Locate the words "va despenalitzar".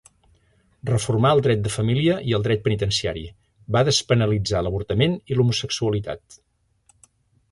3.77-4.63